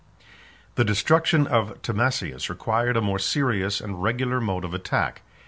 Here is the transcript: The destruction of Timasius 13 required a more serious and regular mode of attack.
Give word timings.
The 0.77 0.83
destruction 0.83 1.45
of 1.45 1.79
Timasius 1.83 2.47
13 2.47 2.49
required 2.55 2.97
a 2.97 3.01
more 3.01 3.19
serious 3.19 3.79
and 3.79 4.01
regular 4.01 4.41
mode 4.41 4.65
of 4.65 4.73
attack. 4.73 5.21